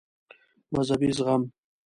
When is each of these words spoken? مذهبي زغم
مذهبي 0.73 1.09
زغم 1.17 1.41